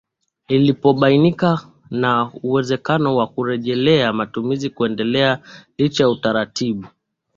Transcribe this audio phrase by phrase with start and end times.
[0.47, 5.41] inapobainika na uwezekano wa kurejelea matumizi kuendelea
[5.77, 6.87] lichaUtaratibu